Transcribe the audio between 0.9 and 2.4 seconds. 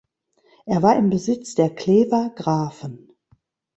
im Besitz der Klever